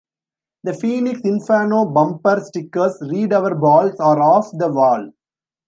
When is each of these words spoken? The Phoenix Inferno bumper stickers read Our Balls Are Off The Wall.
The 0.63 0.73
Phoenix 0.73 1.19
Inferno 1.25 1.85
bumper 1.85 2.39
stickers 2.43 2.97
read 3.07 3.33
Our 3.33 3.53
Balls 3.53 3.99
Are 3.99 4.19
Off 4.19 4.49
The 4.51 4.67
Wall. 4.71 5.11